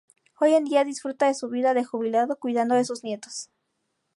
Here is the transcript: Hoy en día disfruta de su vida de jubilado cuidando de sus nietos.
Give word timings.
Hoy 0.39 0.55
en 0.55 0.63
día 0.63 0.83
disfruta 0.83 1.27
de 1.27 1.35
su 1.35 1.47
vida 1.49 1.75
de 1.75 1.83
jubilado 1.85 2.39
cuidando 2.39 2.73
de 2.73 2.85
sus 2.85 3.03
nietos. 3.03 3.51